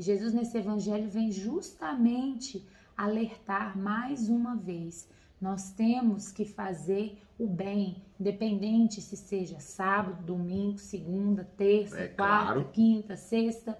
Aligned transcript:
E 0.00 0.02
Jesus 0.02 0.32
nesse 0.32 0.56
evangelho 0.56 1.10
vem 1.10 1.30
justamente 1.30 2.66
alertar 2.96 3.76
mais 3.76 4.30
uma 4.30 4.56
vez. 4.56 5.06
Nós 5.38 5.72
temos 5.72 6.32
que 6.32 6.46
fazer 6.46 7.18
o 7.38 7.46
bem, 7.46 8.02
independente 8.18 9.02
se 9.02 9.14
seja 9.14 9.60
sábado, 9.60 10.24
domingo, 10.24 10.78
segunda, 10.78 11.44
terça, 11.54 12.00
É 12.00 12.08
quarta, 12.08 12.44
claro. 12.54 12.68
quinta, 12.72 13.14
sexta. 13.14 13.76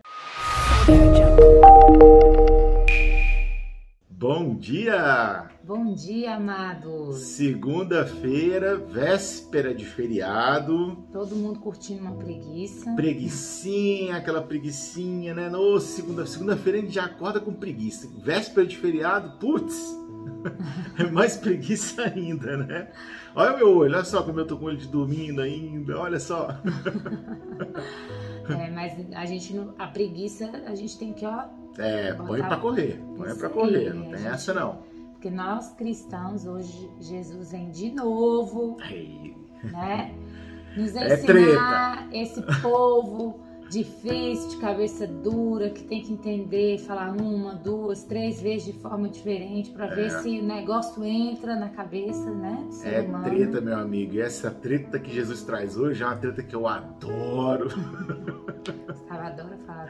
Bom 4.21 4.55
dia! 4.55 5.49
Bom 5.65 5.95
dia, 5.95 6.37
amados. 6.37 7.21
Segunda-feira, 7.21 8.77
véspera 8.77 9.75
de 9.75 9.87
feriado. 9.87 11.07
Todo 11.11 11.35
mundo 11.35 11.59
curtindo 11.59 12.03
uma 12.03 12.13
preguiça. 12.13 12.95
Preguicinha, 12.95 14.17
aquela 14.17 14.43
preguicinha, 14.43 15.33
né? 15.33 15.49
No 15.49 15.81
segunda, 15.81 16.27
segunda-feira 16.27 16.77
a 16.77 16.83
gente 16.83 16.93
já 16.93 17.07
acorda 17.07 17.41
com 17.41 17.55
preguiça. 17.55 18.11
Véspera 18.23 18.67
de 18.67 18.77
feriado, 18.77 19.39
putz, 19.39 19.97
é 21.01 21.11
mais 21.11 21.39
preguiça 21.39 22.03
ainda, 22.03 22.59
né? 22.59 22.93
Olha 23.35 23.55
o 23.55 23.57
meu 23.57 23.69
olho, 23.69 23.95
olha 23.95 24.05
só 24.05 24.23
como 24.23 24.39
eu 24.39 24.47
tô 24.47 24.59
com 24.59 24.67
o 24.67 24.69
olho 24.69 24.77
de 24.77 24.87
dormindo 24.87 25.41
ainda, 25.41 25.99
olha 25.99 26.21
só. 26.21 26.61
É, 28.53 28.71
mas 28.71 28.93
a 29.15 29.25
gente 29.27 29.55
não, 29.55 29.75
a 29.79 29.87
preguiça 29.87 30.51
a 30.67 30.75
gente 30.75 30.99
tem 30.99 31.13
que, 31.13 31.25
ó, 31.27 31.45
É, 31.79 32.13
põe 32.15 32.41
pra 32.43 32.57
correr, 32.57 33.01
põe 33.17 33.29
aí, 33.47 33.53
correr, 33.53 33.95
não 33.95 34.03
tem 34.11 34.17
gente- 34.19 34.27
essa 34.27 34.53
não. 34.55 34.79
porque 35.13 35.31
nós 35.31 35.73
cristãos 35.75 36.47
hoje 36.47 36.91
Jesus 37.01 37.53
vem 37.53 37.71
de 37.71 37.91
novo, 37.93 38.77
Ai, 38.81 39.35
né? 39.65 40.15
Nos 40.77 40.95
É 40.95 41.15
ensinar 41.15 42.09
esse 42.13 42.41
povo 42.63 43.41
difícil, 43.71 44.51
de 44.51 44.57
cabeça 44.59 45.07
dura, 45.07 45.71
que 45.71 45.83
tem 45.85 46.03
que 46.03 46.13
entender, 46.13 46.79
falar 46.79 47.11
uma, 47.13 47.55
duas, 47.55 48.03
três 48.05 48.41
vezes 48.43 48.67
de 48.75 48.81
forma 48.81 49.09
diferente 49.09 49.71
para 49.71 49.87
ver 49.87 50.07
É. 50.07 50.11
se 50.21 50.41
o 50.41 50.43
negócio 50.45 51.05
entra 51.05 51.55
na 51.57 51.69
cabeça, 51.69 52.31
né? 52.31 52.69
É 52.85 53.01
humano. 53.01 53.25
treta, 53.25 53.61
meu 53.61 53.79
amigo. 53.79 54.15
E 54.15 54.21
essa 54.21 54.51
treta 54.51 54.99
que 54.99 55.13
Jesus 55.13 55.43
traz 55.45 55.77
hoje 55.77 56.03
é 56.03 56.07
uma 56.07 56.17
treta 56.17 56.43
que 56.43 56.55
eu 56.55 56.67
adoro. 56.67 57.69
Gustavo 58.87 59.21
adora 59.23 59.57
falar. 59.67 59.89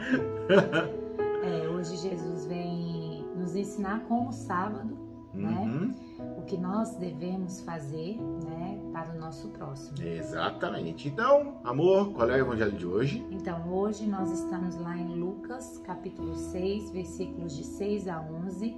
É, 1.42 1.68
hoje 1.68 1.96
Jesus 1.96 2.46
vem 2.46 3.24
nos 3.36 3.56
ensinar 3.56 4.00
como 4.06 4.30
sábado, 4.32 4.96
né? 5.34 5.50
Uhum, 5.50 5.94
O 6.38 6.42
que 6.42 6.56
nós 6.56 6.96
devemos 6.96 7.60
fazer, 7.60 8.18
né? 8.44 8.78
Para 8.92 9.12
o 9.12 9.18
nosso 9.18 9.48
próximo. 9.48 10.02
Exatamente. 10.02 11.08
Então, 11.08 11.54
amor, 11.64 12.12
qual 12.12 12.28
é 12.30 12.34
o 12.34 12.46
evangelho 12.46 12.72
de 12.72 12.86
hoje? 12.86 13.26
Então, 13.30 13.72
hoje 13.72 14.06
nós 14.06 14.30
estamos 14.32 14.76
lá 14.76 14.96
em 14.96 15.14
Lucas, 15.18 15.78
capítulo 15.84 16.34
6, 16.34 16.90
versículos 16.90 17.56
de 17.56 17.64
6 17.64 18.08
a 18.08 18.20
11, 18.20 18.76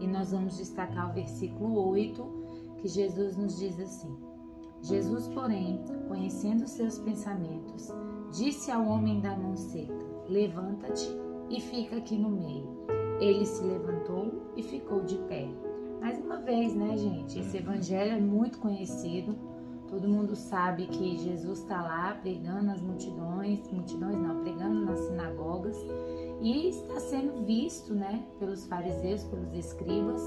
e 0.00 0.06
nós 0.06 0.32
vamos 0.32 0.56
destacar 0.56 1.10
o 1.10 1.14
versículo 1.14 1.88
8, 1.88 2.40
que 2.78 2.88
Jesus 2.88 3.36
nos 3.36 3.58
diz 3.58 3.78
assim: 3.78 4.16
Jesus, 4.82 5.28
porém, 5.28 5.80
conhecendo 6.08 6.66
seus 6.66 6.98
pensamentos, 6.98 7.88
disse 8.32 8.70
ao 8.70 8.86
homem 8.86 9.20
da 9.20 9.36
mão 9.36 9.56
seca: 9.56 9.92
Levanta-te 10.28 11.08
e 11.50 11.60
fica 11.60 11.96
aqui 11.96 12.16
no 12.16 12.30
meio. 12.30 12.80
Ele 13.20 13.44
se 13.44 13.62
levantou 13.62 14.50
e 14.56 14.62
ficou 14.62 15.02
de 15.02 15.18
pé. 15.28 15.46
Mais 16.00 16.18
uma 16.18 16.38
vez, 16.38 16.74
né, 16.74 16.96
gente? 16.96 17.38
Esse 17.38 17.58
evangelho 17.58 18.12
é 18.12 18.20
muito 18.20 18.58
conhecido. 18.58 19.36
Todo 19.86 20.08
mundo 20.08 20.34
sabe 20.34 20.86
que 20.86 21.18
Jesus 21.18 21.58
está 21.58 21.82
lá 21.82 22.14
pregando 22.22 22.62
nas 22.62 22.80
multidões, 22.80 23.70
multidões 23.70 24.16
não, 24.16 24.40
pregando 24.40 24.86
nas 24.86 24.98
sinagogas 25.00 25.76
e 26.40 26.68
está 26.68 26.98
sendo 27.00 27.44
visto, 27.44 27.92
né, 27.92 28.24
pelos 28.38 28.64
fariseus, 28.66 29.24
pelos 29.24 29.52
escribas 29.52 30.22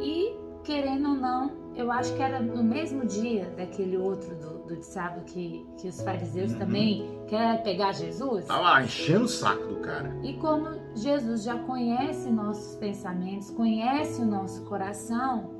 e 0.00 0.36
querendo 0.62 1.08
ou 1.08 1.16
não, 1.16 1.50
eu 1.76 1.90
acho 1.90 2.14
que 2.14 2.22
era 2.22 2.40
no 2.40 2.62
mesmo 2.62 3.06
dia 3.06 3.52
daquele 3.56 3.96
outro 3.96 4.34
do, 4.36 4.58
do 4.66 4.76
de 4.76 4.84
sábado 4.84 5.24
que, 5.24 5.66
que 5.78 5.88
os 5.88 6.00
fariseus 6.02 6.52
Uhum. 6.52 6.58
também 6.58 7.18
querem 7.28 7.62
pegar 7.62 7.92
Jesus. 7.92 8.44
Tá 8.46 8.58
lá, 8.60 8.82
enchendo 8.82 9.24
o 9.24 9.28
saco 9.28 9.66
do 9.66 9.76
cara. 9.80 10.14
E 10.22 10.34
como 10.34 10.68
Jesus 10.94 11.42
já 11.44 11.58
conhece 11.58 12.30
nossos 12.30 12.76
pensamentos, 12.76 13.50
conhece 13.50 14.20
o 14.20 14.26
nosso 14.26 14.64
coração, 14.64 15.50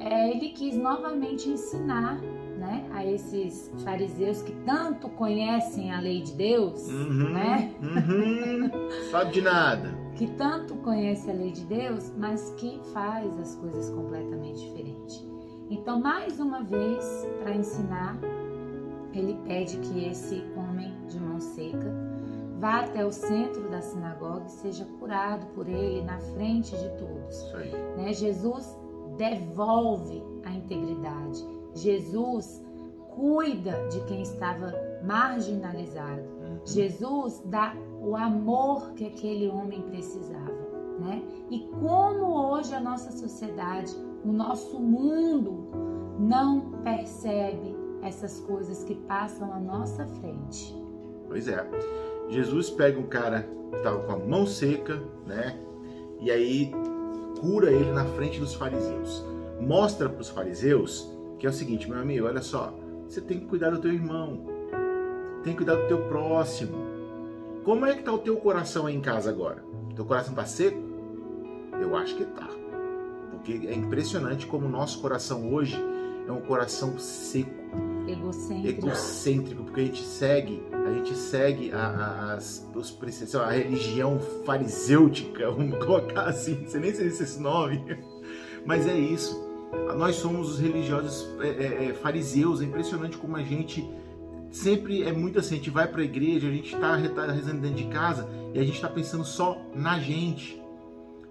é, 0.00 0.30
ele 0.30 0.50
quis 0.50 0.76
novamente 0.76 1.48
ensinar 1.48 2.20
né, 2.58 2.86
a 2.92 3.04
esses 3.04 3.70
fariseus 3.84 4.40
que 4.42 4.52
tanto 4.64 5.08
conhecem 5.10 5.92
a 5.92 6.00
lei 6.00 6.22
de 6.22 6.32
Deus, 6.32 6.88
Uhum, 6.88 7.32
né? 7.32 7.74
uhum, 7.82 8.70
sabe 9.10 9.32
de 9.32 9.40
nada. 9.42 9.94
que 10.16 10.26
tanto 10.32 10.74
conhece 10.76 11.28
a 11.30 11.34
lei 11.34 11.50
de 11.50 11.64
Deus, 11.64 12.12
mas 12.16 12.50
que 12.56 12.80
faz 12.92 13.38
as 13.40 13.56
coisas 13.56 13.90
completamente 13.90 14.60
diferentes. 14.66 15.26
Então, 15.84 16.00
mais 16.00 16.40
uma 16.40 16.62
vez, 16.62 17.28
para 17.42 17.54
ensinar, 17.54 18.16
ele 19.12 19.38
pede 19.44 19.76
que 19.76 20.06
esse 20.06 20.42
homem 20.56 20.96
de 21.08 21.20
mão 21.20 21.38
seca 21.38 21.92
vá 22.58 22.80
até 22.80 23.04
o 23.04 23.12
centro 23.12 23.68
da 23.68 23.82
sinagoga 23.82 24.46
e 24.46 24.50
seja 24.50 24.86
curado 24.98 25.44
por 25.48 25.68
ele 25.68 26.00
na 26.00 26.18
frente 26.18 26.74
de 26.74 26.88
todos. 26.96 27.52
Né? 27.98 28.14
Jesus 28.14 28.74
devolve 29.18 30.22
a 30.46 30.52
integridade. 30.52 31.46
Jesus 31.74 32.64
cuida 33.14 33.86
de 33.88 34.00
quem 34.06 34.22
estava 34.22 34.72
marginalizado. 35.04 36.22
Uhum. 36.22 36.60
Jesus 36.64 37.42
dá 37.44 37.76
o 38.00 38.16
amor 38.16 38.92
que 38.94 39.04
aquele 39.04 39.50
homem 39.50 39.82
precisava, 39.82 40.50
né? 40.98 41.22
E 41.50 41.68
como 41.78 42.24
hoje 42.24 42.74
a 42.74 42.80
nossa 42.80 43.12
sociedade, 43.12 43.94
o 44.24 44.32
nosso 44.32 44.78
mundo 44.78 45.68
não 46.18 46.72
percebe 46.82 47.76
essas 48.02 48.40
coisas 48.40 48.84
que 48.84 48.94
passam 48.94 49.52
à 49.52 49.58
nossa 49.58 50.06
frente. 50.06 50.74
Pois 51.28 51.48
é. 51.48 51.66
Jesus 52.28 52.70
pega 52.70 52.98
um 52.98 53.06
cara 53.06 53.48
que 53.70 53.82
tava 53.82 54.02
com 54.04 54.12
a 54.12 54.18
mão 54.18 54.46
seca, 54.46 55.02
né? 55.26 55.58
E 56.20 56.30
aí 56.30 56.72
cura 57.40 57.70
ele 57.70 57.92
na 57.92 58.04
frente 58.04 58.40
dos 58.40 58.54
fariseus. 58.54 59.24
Mostra 59.60 60.08
para 60.08 60.20
os 60.20 60.30
fariseus 60.30 61.12
que 61.38 61.46
é 61.46 61.50
o 61.50 61.52
seguinte, 61.52 61.90
meu 61.90 62.00
amigo, 62.00 62.26
olha 62.26 62.40
só, 62.40 62.72
você 63.06 63.20
tem 63.20 63.40
que 63.40 63.46
cuidar 63.46 63.70
do 63.70 63.78
teu 63.78 63.92
irmão, 63.92 64.46
tem 65.42 65.52
que 65.52 65.58
cuidar 65.58 65.74
do 65.74 65.86
teu 65.88 66.08
próximo. 66.08 66.74
Como 67.64 67.84
é 67.84 67.94
que 67.94 68.02
tá 68.02 68.12
o 68.12 68.18
teu 68.18 68.36
coração 68.36 68.86
aí 68.86 68.94
em 68.94 69.00
casa 69.00 69.28
agora? 69.28 69.62
Teu 69.94 70.06
coração 70.06 70.34
tá 70.34 70.46
seco? 70.46 70.78
Eu 71.78 71.94
acho 71.96 72.16
que 72.16 72.24
tá. 72.24 72.48
Porque 73.44 73.66
é 73.66 73.74
impressionante 73.74 74.46
como 74.46 74.64
o 74.64 74.70
nosso 74.70 75.00
coração 75.00 75.52
hoje 75.52 75.78
é 76.26 76.32
um 76.32 76.40
coração 76.40 76.98
seco 76.98 77.50
Egocêntrico. 78.08 78.86
egocêntrico, 78.86 79.64
porque 79.64 79.80
a 79.80 79.84
gente 79.84 80.02
segue, 80.02 80.62
a 80.72 80.92
gente 80.94 81.14
segue 81.14 81.70
a, 81.70 81.86
a, 81.86 82.32
as, 82.32 82.66
os, 82.74 82.98
a 83.34 83.50
religião 83.50 84.18
farisêutica, 84.46 85.50
vamos 85.52 85.84
colocar 85.84 86.22
assim, 86.22 86.54
não 86.62 86.68
sei 86.68 86.80
nem 86.80 86.94
se 86.94 87.02
é 87.02 87.06
esse 87.06 87.38
nome, 87.38 87.84
mas 88.64 88.86
é 88.86 88.98
isso. 88.98 89.38
Nós 89.94 90.16
somos 90.16 90.52
os 90.52 90.58
religiosos 90.58 91.28
é, 91.40 91.48
é, 91.48 91.84
é, 91.90 91.94
fariseus, 91.94 92.62
é 92.62 92.64
impressionante 92.64 93.18
como 93.18 93.36
a 93.36 93.42
gente 93.42 93.86
sempre 94.50 95.02
é 95.02 95.12
muito 95.12 95.38
assim, 95.38 95.56
a 95.56 95.58
gente 95.58 95.70
vai 95.70 95.86
para 95.86 96.00
a 96.00 96.04
igreja, 96.04 96.48
a 96.48 96.50
gente 96.50 96.74
está 96.74 96.96
rezando 96.96 97.60
dentro 97.60 97.76
de 97.76 97.88
casa 97.88 98.26
e 98.54 98.58
a 98.58 98.64
gente 98.64 98.76
está 98.76 98.88
pensando 98.88 99.24
só 99.24 99.60
na 99.74 99.98
gente. 99.98 100.62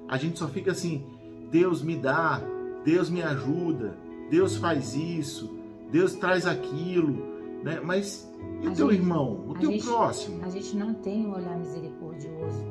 A 0.08 0.18
gente 0.18 0.38
só 0.38 0.48
fica 0.48 0.72
assim, 0.72 1.06
Deus 1.54 1.82
me 1.84 1.96
dá, 1.96 2.42
Deus 2.84 3.10
me 3.10 3.22
ajuda, 3.22 3.96
Deus 4.30 4.58
faz 4.58 4.96
isso, 4.96 5.56
Deus 5.92 6.16
traz 6.16 6.48
aquilo, 6.48 7.14
né? 7.64 7.80
Mas 7.80 8.28
e 8.64 8.68
o 8.68 8.74
teu 8.74 8.90
gente- 8.90 9.00
irmão, 9.02 9.46
o 9.48 9.54
teu 9.54 9.72
gente- 9.72 9.86
próximo? 9.86 10.44
A 10.44 10.50
gente 10.50 10.76
não 10.76 10.96
tem 10.96 11.28
um 11.28 11.36
olhar 11.36 11.56
misericordioso, 11.58 12.66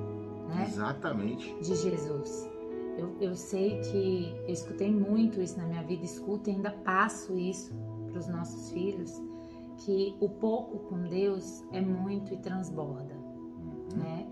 né? 0.48 0.66
Exatamente. 0.68 1.54
de 1.62 1.74
Jesus. 1.76 2.50
Eu, 2.98 3.10
eu 3.20 3.34
sei 3.36 3.78
que 3.80 4.34
eu 4.46 4.52
escutei 4.52 4.90
muito 4.92 5.40
isso 5.40 5.56
na 5.56 5.64
minha 5.64 5.82
vida, 5.84 6.04
escuto 6.04 6.50
e 6.50 6.52
ainda 6.52 6.70
passo 6.84 7.38
isso 7.38 7.72
para 8.10 8.18
os 8.18 8.26
nossos 8.26 8.70
filhos, 8.72 9.10
que 9.78 10.14
o 10.20 10.28
pouco 10.28 10.78
com 10.88 10.98
Deus 11.08 11.62
é 11.72 11.80
muito 11.80 12.34
e 12.34 12.36
transborda, 12.38 13.14
Uhum. 13.14 13.98
né? 14.02 14.26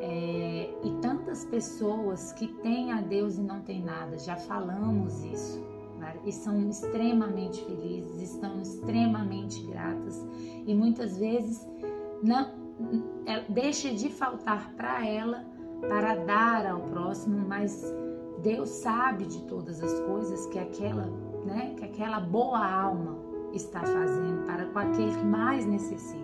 É, 0.00 0.70
e 0.82 0.90
tantas 1.34 1.44
pessoas 1.46 2.32
que 2.32 2.46
têm 2.46 2.92
a 2.92 3.00
Deus 3.00 3.36
e 3.36 3.42
não 3.42 3.60
têm 3.60 3.82
nada, 3.82 4.16
já 4.18 4.36
falamos 4.36 5.24
isso, 5.24 5.60
né? 5.98 6.14
e 6.24 6.30
são 6.30 6.68
extremamente 6.68 7.64
felizes, 7.64 8.34
estão 8.34 8.60
extremamente 8.60 9.60
gratas, 9.66 10.24
e 10.64 10.72
muitas 10.72 11.18
vezes 11.18 11.66
não, 12.22 12.52
é, 13.26 13.40
deixa 13.48 13.92
de 13.92 14.10
faltar 14.10 14.72
para 14.76 15.04
ela 15.04 15.44
para 15.88 16.14
dar 16.24 16.66
ao 16.66 16.80
próximo, 16.82 17.44
mas 17.48 17.82
Deus 18.40 18.68
sabe 18.68 19.26
de 19.26 19.42
todas 19.42 19.82
as 19.82 20.00
coisas 20.02 20.46
que 20.46 20.58
aquela, 20.58 21.06
né, 21.44 21.74
que 21.76 21.84
aquela 21.84 22.20
boa 22.20 22.64
alma 22.64 23.18
está 23.52 23.80
fazendo 23.80 24.46
para 24.46 24.66
com 24.66 24.78
aquele 24.78 25.12
que 25.12 25.24
mais 25.24 25.66
necessita. 25.66 26.22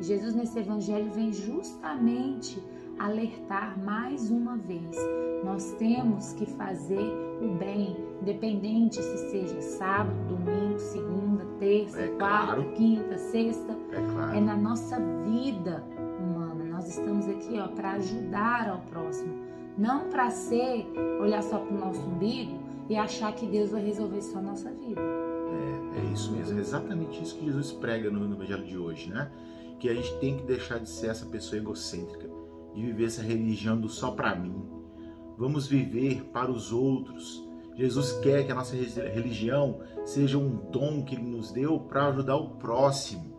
Jesus 0.00 0.34
nesse 0.34 0.58
evangelho 0.58 1.10
vem 1.12 1.32
justamente 1.32 2.62
alertar 2.98 3.78
mais 3.82 4.30
uma 4.30 4.56
vez. 4.56 4.96
Nós 5.44 5.72
temos 5.78 6.32
que 6.32 6.46
fazer 6.46 7.12
o 7.40 7.54
bem, 7.54 7.96
independente 8.20 9.00
se 9.00 9.30
seja 9.30 9.60
sábado, 9.60 10.16
domingo, 10.28 10.78
segunda, 10.78 11.44
terça, 11.60 12.00
É 12.00 12.08
quarta, 12.08 12.54
claro. 12.56 12.72
quinta, 12.74 13.18
sexta. 13.18 13.72
É 13.92 14.12
claro. 14.12 14.36
É 14.36 14.40
na 14.40 14.56
nossa 14.56 14.96
vida 15.24 15.84
humana. 16.18 16.64
Nós 16.64 16.88
estamos 16.88 17.28
aqui 17.28 17.58
ó 17.58 17.68
para 17.68 17.92
ajudar 17.92 18.68
ao 18.68 18.80
próximo, 18.82 19.32
não 19.76 20.08
para 20.08 20.30
ser 20.30 20.86
olhar 21.20 21.42
só 21.42 21.58
para 21.58 21.74
o 21.74 21.78
nosso 21.78 22.00
umbigo 22.00 22.58
e 22.88 22.96
achar 22.96 23.32
que 23.32 23.46
Deus 23.46 23.70
vai 23.70 23.84
resolver 23.84 24.20
só 24.22 24.38
a 24.38 24.42
nossa 24.42 24.70
vida. 24.70 25.00
É, 25.00 26.00
é 26.00 26.12
isso 26.12 26.32
mesmo, 26.32 26.58
é 26.58 26.60
exatamente 26.60 27.22
isso 27.22 27.36
que 27.36 27.44
Jesus 27.46 27.72
prega 27.72 28.10
no, 28.10 28.26
no 28.26 28.34
Evangelho 28.34 28.64
de 28.64 28.76
hoje, 28.76 29.10
né? 29.10 29.30
Que 29.78 29.88
a 29.88 29.94
gente 29.94 30.12
tem 30.18 30.36
que 30.36 30.42
deixar 30.44 30.78
de 30.78 30.88
ser 30.88 31.08
essa 31.08 31.26
pessoa 31.26 31.60
egocêntrica, 31.60 32.28
de 32.78 32.86
viver 32.86 33.06
essa 33.06 33.22
religião 33.22 33.78
do 33.80 33.88
só 33.88 34.12
para 34.12 34.36
mim. 34.36 34.54
Vamos 35.36 35.66
viver 35.66 36.22
para 36.32 36.50
os 36.50 36.72
outros. 36.72 37.44
Jesus 37.74 38.12
quer 38.20 38.46
que 38.46 38.52
a 38.52 38.54
nossa 38.54 38.76
religião 38.76 39.80
seja 40.04 40.38
um 40.38 40.70
dom 40.70 41.04
que 41.04 41.16
Ele 41.16 41.24
nos 41.24 41.50
deu 41.50 41.80
para 41.80 42.06
ajudar 42.06 42.36
o 42.36 42.50
próximo, 42.50 43.36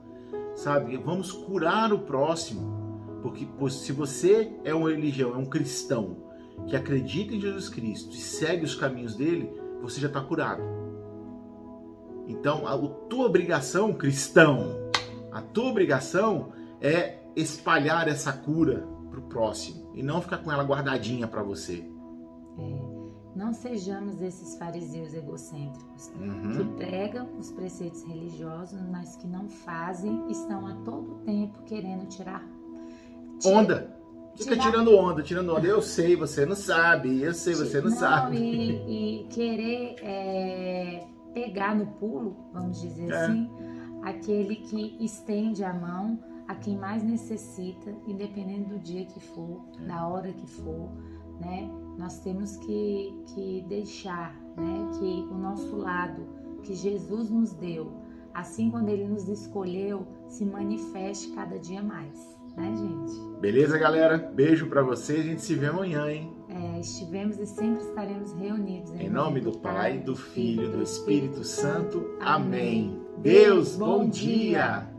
sabe? 0.56 0.98
Vamos 0.98 1.32
curar 1.32 1.94
o 1.94 2.00
próximo, 2.00 3.20
porque 3.22 3.48
se 3.70 3.94
você 3.94 4.52
é 4.66 4.74
uma 4.74 4.92
religião, 4.92 5.34
é 5.34 5.38
um 5.38 5.46
cristão 5.46 6.18
que 6.68 6.76
acredita 6.76 7.34
em 7.34 7.40
Jesus 7.40 7.70
Cristo 7.70 8.14
e 8.14 8.20
segue 8.20 8.66
os 8.66 8.76
caminhos 8.76 9.16
dele, 9.16 9.50
você 9.82 10.02
já 10.02 10.08
está 10.08 10.22
curado. 10.22 10.62
Então, 12.28 12.68
a 12.68 12.78
tua 13.10 13.26
obrigação, 13.26 13.94
cristão, 13.94 14.90
a 15.32 15.42
tua 15.42 15.70
obrigação 15.70 16.52
é 16.82 17.20
espalhar 17.36 18.08
essa 18.08 18.32
cura 18.32 18.99
para 19.20 19.26
o 19.26 19.30
próximo 19.30 19.92
e 19.94 20.02
não 20.04 20.22
ficar 20.22 20.38
com 20.40 20.52
ela 20.52 20.64
guardadinha 20.64 21.28
para 21.28 21.44
você. 21.44 21.84
É, 22.58 22.80
não 23.36 23.54
sejamos 23.54 24.22
esses 24.22 24.58
fariseus 24.58 25.14
egocêntricos 25.14 26.12
Uhum. 26.20 26.58
que 26.58 26.64
pregam 26.86 27.28
os 27.38 27.52
preceitos 27.52 28.04
religiosos, 28.04 28.80
mas 28.92 29.16
que 29.16 29.28
não 29.28 29.48
fazem, 29.50 30.30
estão 30.30 30.66
a 30.68 30.74
todo 30.84 31.16
tempo 31.26 31.62
querendo 31.64 32.08
tirar 32.08 32.44
ti- 33.40 33.48
Onda. 33.48 33.98
Fica 34.36 34.52
tirar- 34.56 34.64
tirando 34.72 34.96
onda, 34.96 35.22
tirando 35.22 35.54
onda. 35.56 35.68
Eu 35.68 35.82
sei, 35.82 36.16
você 36.16 36.46
não 36.46 36.56
sabe. 36.56 37.22
Eu 37.22 37.34
sei, 37.34 37.56
você 37.56 37.82
não, 37.82 37.90
sabe. 37.92 38.38
E, 38.38 39.20
e 39.24 39.28
querer 39.28 39.96
é, 40.02 41.06
pegar 41.34 41.76
no 41.76 41.86
pulo, 41.86 42.36
vamos 42.54 42.80
dizer 42.82 43.10
É. 43.12 43.16
assim, 43.26 43.50
aquele 44.04 44.56
que 44.58 44.98
estende 45.04 45.64
a 45.64 45.74
mão 45.74 46.20
a 46.50 46.56
quem 46.56 46.76
mais 46.78 47.04
necessita, 47.04 47.94
independente 48.08 48.70
do 48.70 48.80
dia 48.80 49.06
que 49.06 49.20
for, 49.20 49.62
É. 49.80 49.86
da 49.86 50.08
hora 50.08 50.34
que 50.34 50.48
for, 50.48 50.90
né? 51.40 51.70
Nós 51.96 52.20
temos 52.22 52.58
que, 52.58 53.14
que 53.28 53.64
deixar, 53.70 54.36
né? 54.58 54.90
Que 55.00 55.28
o 55.32 55.38
nosso 55.38 55.76
lado, 55.76 56.24
que 56.64 56.74
Jesus 56.74 57.30
nos 57.30 57.54
deu, 57.54 57.92
assim 58.34 58.72
quando 58.72 58.90
Ele 58.90 59.08
nos 59.08 59.28
escolheu, 59.30 60.08
se 60.28 60.44
manifeste 60.44 61.32
cada 61.34 61.60
dia 61.60 61.84
mais, 61.84 62.36
né, 62.58 62.74
gente? 62.76 63.40
Beleza, 63.40 63.78
galera? 63.78 64.18
Beijo 64.18 64.68
pra 64.68 64.82
vocês. 64.82 65.20
A 65.20 65.24
gente 65.30 65.44
se 65.44 65.54
vê 65.54 65.68
amanhã, 65.68 66.12
hein? 66.12 66.34
É, 66.50 66.80
estivemos 66.80 67.38
e 67.38 67.46
sempre 67.46 67.84
estaremos 67.84 68.34
reunidos. 68.34 68.92
Em 68.94 69.08
nome 69.10 69.40
do 69.40 69.52
Pai, 69.60 70.00
do 70.00 70.16
Filho 70.16 70.64
e 70.66 70.70
do 70.70 70.82
Espírito 70.82 71.44
Santo. 71.44 72.10
Amém. 72.20 73.00
Deus, 73.20 73.76
bom 73.76 74.10
dia. 74.10 74.90